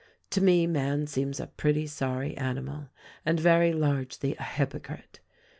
[0.31, 2.89] To me, man seems a pretty sorry animal,—
[3.23, 5.19] and very largely a hypocrite.